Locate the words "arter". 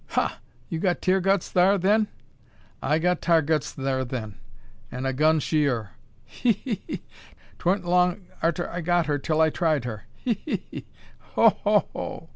8.41-8.67